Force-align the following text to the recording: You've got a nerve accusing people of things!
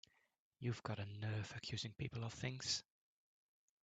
You've 0.59 0.81
got 0.81 0.97
a 0.97 1.05
nerve 1.05 1.53
accusing 1.55 1.93
people 1.93 2.23
of 2.23 2.33
things! 2.33 2.81